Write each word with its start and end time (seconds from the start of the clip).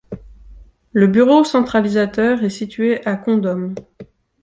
Le 0.93 1.05
bureau 1.05 1.43
centralisateur 1.43 2.43
est 2.43 2.49
situé 2.49 3.05
à 3.05 3.15
Condom. 3.15 3.75